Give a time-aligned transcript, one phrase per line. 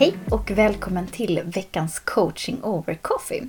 [0.00, 3.48] Hej och välkommen till veckans coaching over coffee.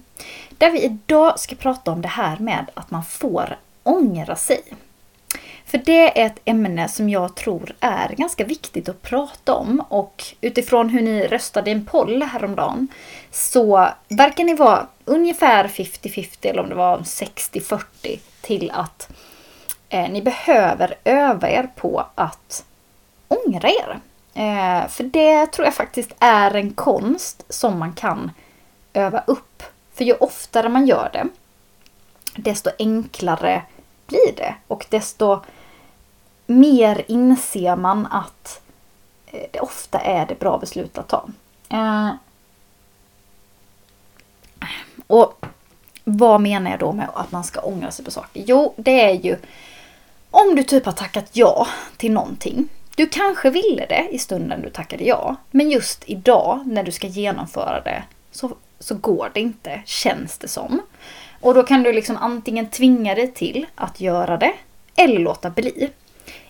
[0.58, 4.62] Där vi idag ska prata om det här med att man får ångra sig.
[5.66, 10.24] För det är ett ämne som jag tror är ganska viktigt att prata om och
[10.42, 12.88] utifrån hur ni röstade i en poll häromdagen
[13.32, 19.12] så verkar ni vara ungefär 50-50 eller om det var 60-40 till att
[19.90, 22.66] eh, ni behöver öva er på att
[23.28, 24.00] ångra er.
[24.34, 28.32] Eh, för det tror jag faktiskt är en konst som man kan
[28.94, 29.64] öva upp.
[29.94, 31.28] För ju oftare man gör det,
[32.36, 33.62] desto enklare
[34.08, 34.56] blir det.
[34.68, 35.40] Och desto
[36.46, 38.62] mer inser man att
[39.26, 41.30] eh, det ofta är det bra beslut att ta.
[41.70, 42.12] Eh,
[45.08, 45.46] och
[46.04, 48.44] vad menar jag då med att man ska ångra sig på saker?
[48.46, 49.38] Jo, det är ju
[50.32, 52.70] om du typ har tackat ja till någonting.
[53.02, 57.08] Du kanske ville det i stunden du tackade ja, men just idag när du ska
[57.08, 60.82] genomföra det så, så går det inte, känns det som.
[61.40, 64.54] Och då kan du liksom antingen tvinga dig till att göra det
[64.96, 65.90] eller låta bli.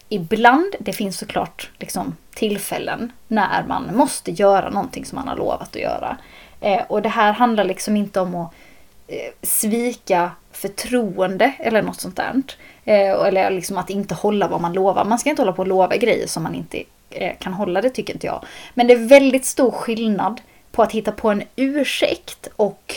[0.09, 5.75] Ibland, det finns såklart liksom tillfällen när man måste göra någonting som man har lovat
[5.75, 6.17] att göra.
[6.61, 8.53] Eh, och det här handlar liksom inte om att
[9.07, 12.33] Eh, svika förtroende eller något sånt där.
[12.85, 15.05] Eh, eller liksom att inte hålla vad man lovar.
[15.05, 17.89] Man ska inte hålla på och lova grejer som man inte eh, kan hålla, det
[17.89, 18.45] tycker inte jag.
[18.73, 20.41] Men det är väldigt stor skillnad
[20.71, 22.95] på att hitta på en ursäkt och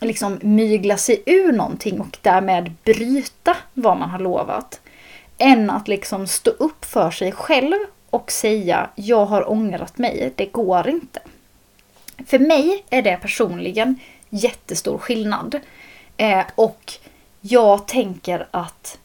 [0.00, 4.80] liksom mygla sig ur någonting och därmed bryta vad man har lovat.
[5.38, 7.76] Än att liksom stå upp för sig själv
[8.10, 11.20] och säga jag har ångrat mig, det går inte.
[12.26, 13.98] För mig är det personligen
[14.32, 15.60] jättestor skillnad.
[16.16, 16.92] Eh, och
[17.40, 18.98] jag tänker att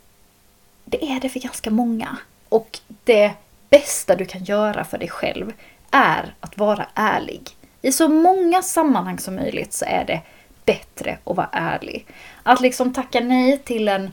[0.86, 2.18] det är det för ganska många.
[2.50, 3.32] Och det
[3.70, 5.54] bästa du kan göra för dig själv
[5.92, 7.42] är att vara ärlig.
[7.82, 10.22] I så många sammanhang som möjligt så är det
[10.66, 12.06] bättre att vara ärlig.
[12.44, 14.12] Att liksom tacka nej till en,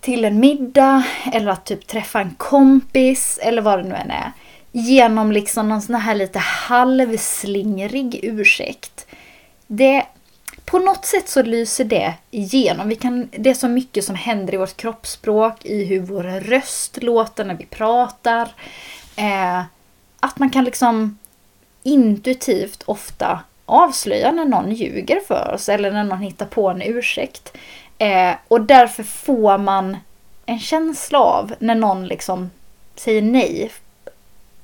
[0.00, 1.02] till en middag
[1.32, 4.32] eller att typ träffa en kompis eller vad det nu än är.
[4.72, 9.06] Genom liksom någon sån här lite halvslingrig ursäkt.
[9.66, 10.06] Det
[10.70, 12.88] på något sätt så lyser det igenom.
[12.88, 17.02] Vi kan, det är så mycket som händer i vårt kroppsspråk, i hur vår röst
[17.02, 18.48] låter när vi pratar.
[19.16, 19.62] Eh,
[20.20, 21.18] att man kan liksom
[21.82, 27.56] intuitivt ofta avslöja när någon ljuger för oss eller när någon hittar på en ursäkt.
[27.98, 29.96] Eh, och därför får man
[30.46, 32.50] en känsla av när någon liksom
[32.96, 33.72] säger nej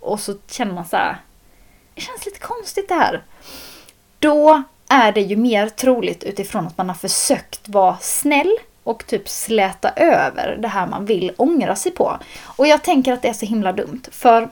[0.00, 1.16] och så känner man så här,
[1.95, 3.22] det känns lite konstigt det här.
[4.19, 9.29] Då är det ju mer troligt utifrån att man har försökt vara snäll och typ
[9.29, 12.19] släta över det här man vill ångra sig på.
[12.43, 14.49] Och jag tänker att det är så himla dumt, för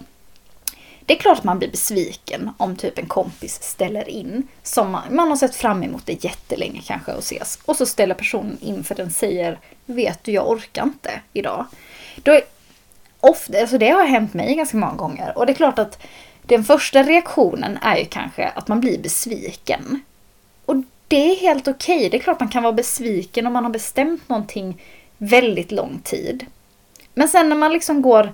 [1.07, 5.03] det är klart att man blir besviken om typ en kompis ställer in, som man,
[5.11, 7.59] man har sett fram emot det jättelänge kanske och ses.
[7.65, 11.67] Och så ställer personen in för den säger Vet du, jag orkar inte idag.
[12.17, 12.43] Då är,
[13.21, 15.39] ofta, alltså det har hänt mig ganska många gånger.
[15.39, 15.99] Och det är klart att
[16.43, 20.03] den första reaktionen är ju kanske att man blir besviken
[21.09, 21.97] det är helt okej.
[21.97, 22.09] Okay.
[22.09, 24.83] Det är klart man kan vara besviken om man har bestämt någonting
[25.19, 26.47] väldigt lång tid.
[27.15, 28.33] Men sen när man liksom går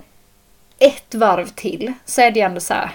[0.78, 2.91] ett varv till så är det ändå så här.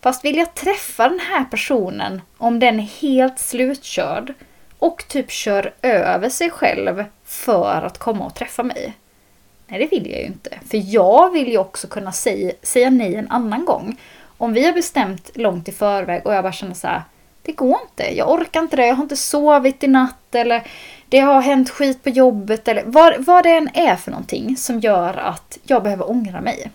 [0.00, 4.34] Fast vill jag träffa den här personen om den är helt slutkörd
[4.78, 8.94] och typ kör över sig själv för att komma och träffa mig?
[9.66, 10.58] Nej, det vill jag ju inte.
[10.70, 14.00] För jag vill ju också kunna säga, säga nej en annan gång.
[14.38, 17.02] Om vi har bestämt långt i förväg och jag bara känner så här,
[17.46, 18.16] det går inte.
[18.16, 18.86] Jag orkar inte det.
[18.86, 20.66] Jag har inte sovit i natt eller
[21.08, 24.80] det har hänt skit på jobbet eller vad, vad det än är för någonting som
[24.80, 26.70] gör att jag behöver ångra mig.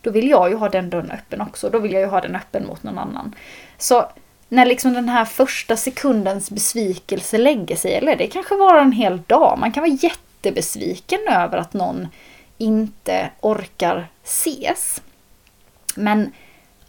[0.00, 1.70] Då vill jag ju ha den dörren öppen också.
[1.70, 3.34] Då vill jag ju ha den öppen mot någon annan.
[3.78, 4.06] Så
[4.48, 9.22] när liksom den här första sekundens besvikelse lägger sig, eller det kanske var en hel
[9.26, 12.08] dag, man kan vara jättebesviken över att någon
[12.58, 15.02] inte orkar ses.
[15.96, 16.32] Men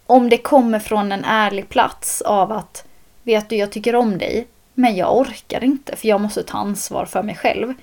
[0.06, 2.86] om det kommer från en ärlig plats av att
[3.24, 7.06] Vet du, jag tycker om dig, men jag orkar inte för jag måste ta ansvar
[7.06, 7.74] för mig själv.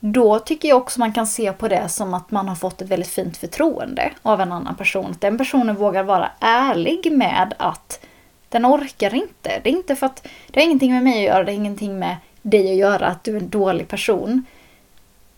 [0.00, 2.88] Då tycker jag också man kan se på det som att man har fått ett
[2.88, 5.10] väldigt fint förtroende av en annan person.
[5.10, 8.06] Att den personen vågar vara ärlig med att
[8.48, 9.60] Den orkar inte.
[9.62, 11.98] Det är inte för att det har ingenting med mig att göra, det har ingenting
[11.98, 14.44] med dig att göra, att du är en dålig person.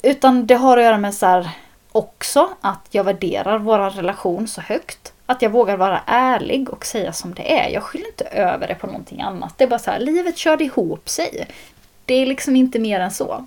[0.02, 1.50] Utan det har att göra med så här,
[1.92, 5.11] också att jag värderar vår relation så högt.
[5.32, 7.68] Att jag vågar vara ärlig och säga som det är.
[7.68, 9.58] Jag skyller inte över det på någonting annat.
[9.58, 11.46] Det är bara så här, livet körde ihop sig.
[12.04, 13.46] Det är liksom inte mer än så.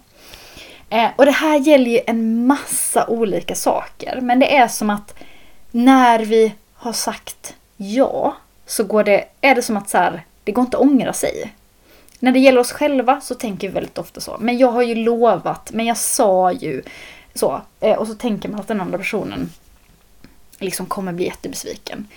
[0.89, 4.19] Eh, och det här gäller ju en massa olika saker.
[4.21, 5.13] Men det är som att
[5.71, 8.35] när vi har sagt ja
[8.65, 11.53] så går det, är det som att så här, det går inte att ångra sig.
[12.19, 14.37] När det gäller oss själva så tänker vi väldigt ofta så.
[14.39, 16.81] Men jag har ju lovat, men jag sa ju
[17.33, 17.61] så.
[17.79, 19.49] Eh, och så tänker man att den andra personen
[20.57, 22.07] liksom kommer bli jättebesviken.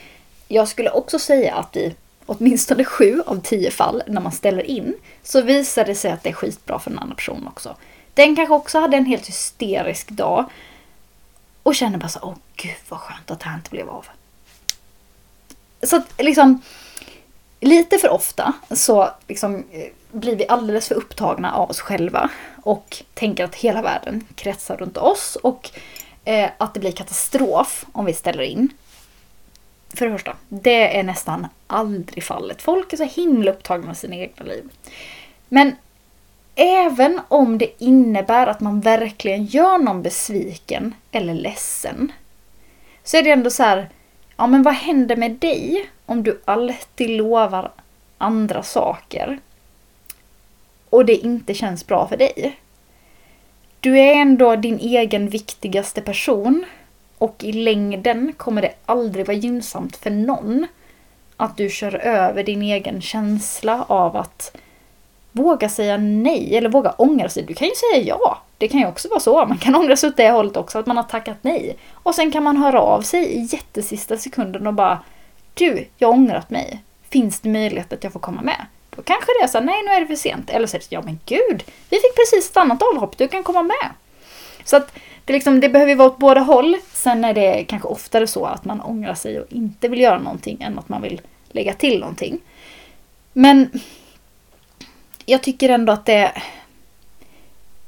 [0.48, 1.94] Jag skulle också säga att i
[2.26, 6.28] åtminstone sju av tio fall när man ställer in så visar det sig att det
[6.28, 7.76] är skitbra för den andra personen också.
[8.14, 10.44] Den kanske också hade en helt hysterisk dag
[11.62, 14.06] och känner bara så åh gud vad skönt att det här inte blev av.
[15.82, 16.62] Så att liksom,
[17.60, 22.30] lite för ofta så liksom, eh, blir vi alldeles för upptagna av oss själva
[22.62, 25.70] och tänker att hela världen kretsar runt oss och
[26.28, 28.68] eh, att det blir katastrof om vi ställer in.
[29.94, 32.62] För det första, det är nästan aldrig fallet.
[32.62, 34.68] Folk är så himla upptagna med sina egna liv.
[35.48, 35.76] Men
[36.54, 42.12] även om det innebär att man verkligen gör någon besviken eller ledsen
[43.04, 43.88] så är det ändå så här,
[44.36, 47.72] ja men vad händer med dig om du alltid lovar
[48.18, 49.38] andra saker
[50.90, 52.58] och det inte känns bra för dig?
[53.80, 56.64] Du är ändå din egen viktigaste person
[57.18, 60.66] och i längden kommer det aldrig vara gynnsamt för någon
[61.36, 64.56] att du kör över din egen känsla av att
[65.32, 67.42] våga säga nej eller våga ångra sig.
[67.42, 68.42] Du kan ju säga ja.
[68.58, 69.46] Det kan ju också vara så.
[69.46, 71.76] Man kan ångra sig åt det hållet också, att man har tackat nej.
[71.92, 74.98] Och sen kan man höra av sig i jättesista sekunden och bara
[75.54, 76.82] Du, jag har ångrat mig.
[77.08, 78.66] Finns det möjlighet att jag får komma med?
[78.98, 80.50] Då kanske det är så nej nu är det för sent.
[80.50, 83.42] Eller så är det ja men gud, vi fick precis ett annat avhopp, du kan
[83.42, 83.90] komma med.
[84.64, 84.92] Så att
[85.24, 86.76] det, liksom, det behöver vara åt båda håll.
[86.92, 90.62] Sen är det kanske oftare så att man ångrar sig och inte vill göra någonting
[90.62, 92.40] än att man vill lägga till någonting.
[93.32, 93.80] Men
[95.26, 96.42] jag tycker ändå att det...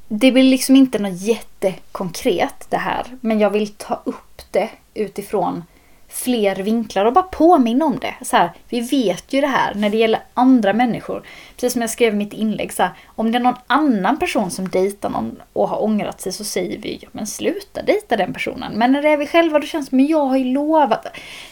[0.09, 3.06] Det blir liksom inte något jättekonkret det här.
[3.21, 5.65] Men jag vill ta upp det utifrån
[6.11, 8.15] fler vinklar och bara påminna om det.
[8.23, 11.23] Så här, vi vet ju det här när det gäller andra människor.
[11.55, 14.51] Precis som jag skrev i mitt inlägg, så här, om det är någon annan person
[14.51, 18.33] som dejtar någon och har ångrat sig så säger vi ja men sluta dejta den
[18.33, 18.73] personen.
[18.73, 21.07] Men när det är vi själva då känns det men jag har ju lovat.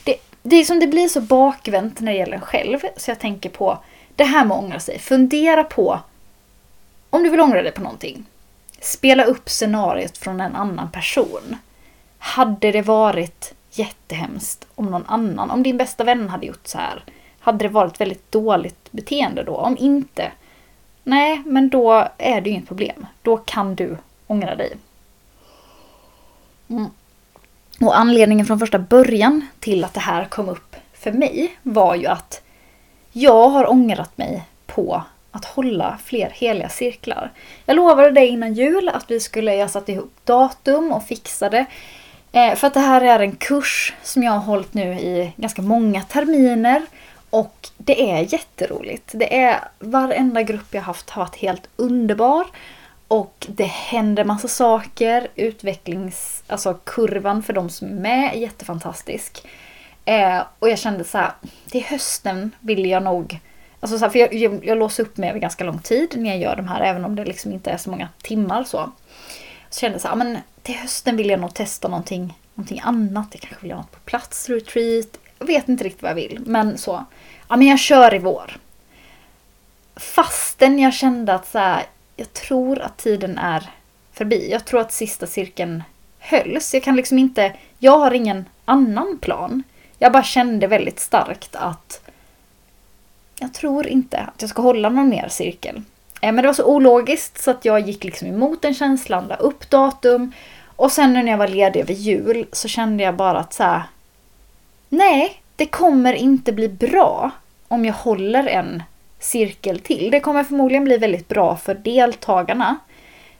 [0.04, 2.78] Det, det är som det blir så bakvänt när det gäller en själv.
[2.96, 3.78] Så jag tänker på
[4.16, 4.98] det här med att ångra sig.
[4.98, 6.00] Fundera på
[7.10, 8.24] om du vill ångra dig på någonting.
[8.80, 11.56] Spela upp scenariot från en annan person.
[12.18, 17.04] Hade det varit jättehemskt om någon annan, om din bästa vän hade gjort så här.
[17.40, 19.56] Hade det varit väldigt dåligt beteende då?
[19.56, 20.32] Om inte,
[21.04, 23.06] nej, men då är det ju inget problem.
[23.22, 24.76] Då kan du ångra dig.
[26.68, 26.86] Mm.
[27.80, 32.06] Och anledningen från första början till att det här kom upp för mig var ju
[32.06, 32.42] att
[33.12, 37.32] jag har ångrat mig på att hålla fler heliga cirklar.
[37.66, 41.66] Jag lovade dig innan jul att vi skulle, jag satte ihop datum och fixade.
[42.32, 45.62] Eh, för att det här är en kurs som jag har hållit nu i ganska
[45.62, 46.82] många terminer.
[47.30, 49.10] Och det är jätteroligt.
[49.12, 52.46] Det är varenda grupp jag haft har varit helt underbar.
[53.08, 55.28] Och det händer massa saker.
[55.34, 59.46] Utvecklings, alltså kurvan för de som är med är jättefantastisk.
[60.04, 61.30] Eh, och jag kände så här,
[61.70, 63.40] till hösten vill jag nog
[63.80, 66.30] Alltså så här, för jag, jag, jag låser upp mig över ganska lång tid när
[66.30, 68.92] jag gör de här, även om det liksom inte är så många timmar så.
[69.70, 72.80] Så kände jag så här, ah, men till hösten vill jag nog testa någonting, någonting
[72.84, 73.26] annat.
[73.32, 75.18] Jag kanske vill ha något på plats, retreat.
[75.38, 77.04] Jag vet inte riktigt vad jag vill, men så.
[77.48, 78.56] Ja, men jag kör i vår.
[79.96, 83.70] Fastän jag kände att så här, jag tror att tiden är
[84.12, 84.50] förbi.
[84.50, 85.82] Jag tror att sista cirkeln
[86.18, 86.74] hölls.
[86.74, 89.62] Jag kan liksom inte, jag har ingen annan plan.
[89.98, 92.00] Jag bara kände väldigt starkt att
[93.40, 95.82] jag tror inte att jag ska hålla någon mer cirkel.
[96.20, 99.36] Eh, men det var så ologiskt så att jag gick liksom emot den känslan, la
[99.36, 100.32] upp datum.
[100.76, 103.82] Och sen när jag var ledig över jul så kände jag bara att så här,
[104.88, 107.30] Nej, det kommer inte bli bra
[107.68, 108.82] om jag håller en
[109.18, 110.10] cirkel till.
[110.10, 112.76] Det kommer förmodligen bli väldigt bra för deltagarna.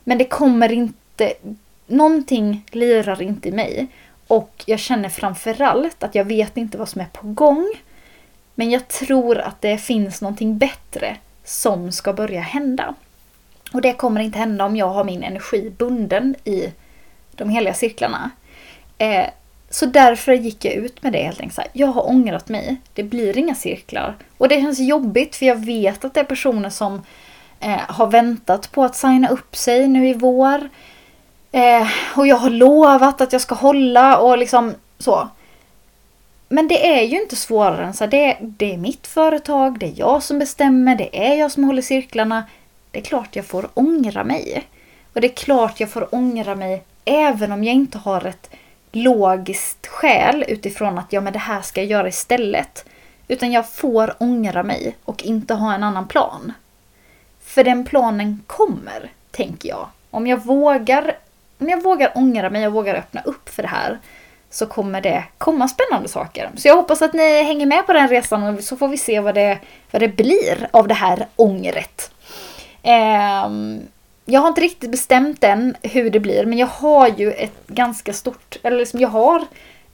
[0.04, 1.32] Men det kommer inte...
[1.86, 3.86] Någonting lirar inte i mig.
[4.26, 7.72] Och jag känner framförallt att jag vet inte vad som är på gång.
[8.54, 11.16] Men jag tror att det finns någonting bättre
[11.48, 12.94] som ska börja hända.
[13.72, 16.72] Och det kommer inte hända om jag har min energi bunden i
[17.30, 18.30] de heliga cirklarna.
[18.98, 19.26] Eh,
[19.70, 21.54] så därför gick jag ut med det helt enkelt.
[21.54, 22.76] Så här, jag har ångrat mig.
[22.92, 24.16] Det blir inga cirklar.
[24.38, 27.02] Och det känns jobbigt för jag vet att det är personer som
[27.60, 30.68] eh, har väntat på att signa upp sig nu i vår.
[31.52, 35.28] Eh, och jag har lovat att jag ska hålla och liksom så.
[36.48, 38.06] Men det är ju inte svårare än så.
[38.06, 41.82] Det, det är mitt företag, det är jag som bestämmer, det är jag som håller
[41.82, 42.44] cirklarna.
[42.90, 44.64] Det är klart jag får ångra mig.
[45.12, 48.50] Och det är klart jag får ångra mig även om jag inte har ett
[48.92, 52.84] logiskt skäl utifrån att ja men det här ska jag göra istället.
[53.28, 56.52] Utan jag får ångra mig och inte ha en annan plan.
[57.40, 59.88] För den planen kommer, tänker jag.
[60.10, 61.16] Om jag vågar,
[61.58, 63.98] om jag vågar ångra mig och vågar öppna upp för det här
[64.50, 66.50] så kommer det komma spännande saker.
[66.56, 69.20] Så jag hoppas att ni hänger med på den resan och så får vi se
[69.20, 69.58] vad det,
[69.90, 72.10] vad det blir av det här ångret.
[72.82, 73.48] Eh,
[74.24, 78.12] jag har inte riktigt bestämt än hur det blir men jag har ju ett ganska
[78.12, 79.44] stort, eller liksom jag har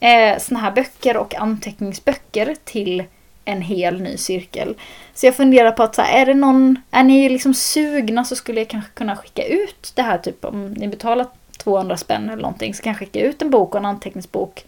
[0.00, 3.04] eh, såna här böcker och anteckningsböcker till
[3.44, 4.74] en hel ny cirkel.
[5.14, 8.36] Så jag funderar på att så här, är det någon, är ni liksom sugna så
[8.36, 12.42] skulle jag kanske kunna skicka ut det här typ om ni betalar 200 spänn eller
[12.42, 14.64] någonting så kan jag skicka ut en bok och en anteckningsbok.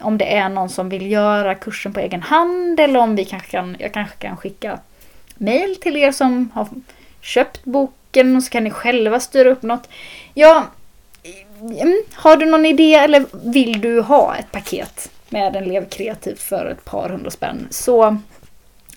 [0.00, 3.50] Om det är någon som vill göra kursen på egen hand eller om vi kanske
[3.50, 4.78] kan, jag kanske kan skicka
[5.34, 6.68] mail till er som har
[7.20, 9.88] köpt boken och så kan ni själva styra upp något.
[10.34, 10.64] Ja,
[11.60, 16.42] mm, har du någon idé eller vill du ha ett paket med en Lev kreativt
[16.42, 18.18] för ett par hundra spänn så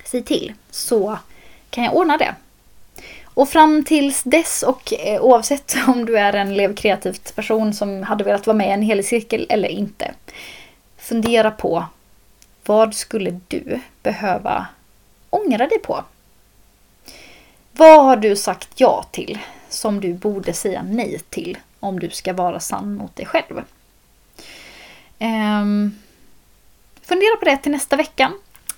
[0.03, 1.17] säg till så
[1.69, 2.35] kan jag ordna det.
[3.33, 8.03] Och fram tills dess och eh, oavsett om du är en Lev kreativt person som
[8.03, 10.13] hade velat vara med i en helig cirkel eller inte.
[10.97, 11.85] Fundera på
[12.65, 14.67] vad skulle du behöva
[15.29, 16.03] ångra dig på?
[17.71, 22.33] Vad har du sagt ja till som du borde säga nej till om du ska
[22.33, 23.61] vara sann mot dig själv?
[25.19, 25.99] Ehm,
[27.01, 28.31] fundera på det till nästa vecka.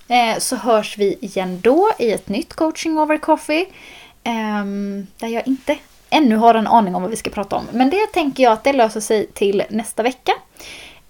[0.08, 3.66] Ehm, så hörs vi igen då i ett nytt coaching over coffee.
[4.26, 5.78] Um, där jag inte
[6.10, 7.64] ännu har en aning om vad vi ska prata om.
[7.72, 10.32] Men det tänker jag att det löser sig till nästa vecka.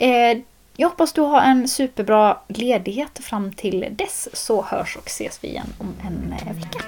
[0.03, 0.43] Uh,
[0.79, 5.49] jag hoppas du har en superbra ledighet fram till dess så hörs och ses vi
[5.49, 6.81] igen om en eh, vecka.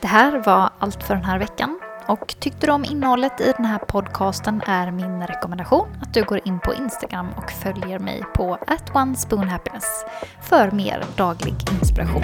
[0.00, 1.79] Det här var allt för den här veckan.
[2.10, 6.40] Och tyckte du om innehållet i den här podcasten är min rekommendation att du går
[6.44, 8.58] in på Instagram och följer mig på
[8.94, 10.04] @onespoonhappiness
[10.40, 12.22] för mer daglig inspiration.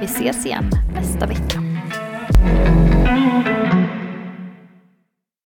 [0.00, 1.62] Vi ses igen nästa vecka.